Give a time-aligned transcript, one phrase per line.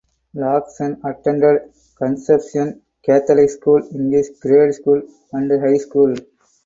[0.35, 4.99] Lacson attended Concepcion Catholic School in his grade school
[5.31, 6.15] and high school.